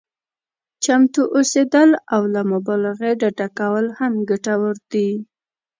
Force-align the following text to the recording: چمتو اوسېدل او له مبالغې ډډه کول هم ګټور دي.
چمتو 0.83 1.21
اوسېدل 1.35 1.89
او 2.13 2.21
له 2.33 2.41
مبالغې 2.51 3.11
ډډه 3.21 3.47
کول 3.59 3.85
هم 3.99 4.13
ګټور 4.29 4.75
دي. 4.91 5.09